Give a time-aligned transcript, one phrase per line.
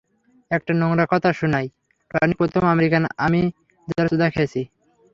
[0.51, 1.69] একটা নোংরা কথা শুনাইঃ
[2.11, 3.41] টনিই প্রথম আমেরিকান আমি
[3.87, 4.61] যার চুদা খেয়েছি।